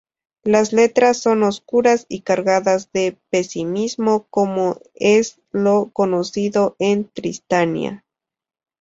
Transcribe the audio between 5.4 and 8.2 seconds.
lo conocido en Tristania.